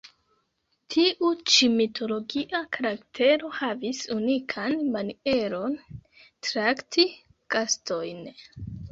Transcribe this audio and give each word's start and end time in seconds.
Tiu 0.93 1.27
ĉi 1.55 1.67
mitologia 1.73 2.61
karaktero 2.77 3.51
havis 3.57 3.99
unikan 4.15 4.73
manieron, 4.95 5.75
trakti 6.49 7.05
gastojn. 7.57 8.25